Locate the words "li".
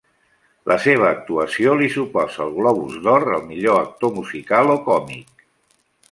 1.81-1.89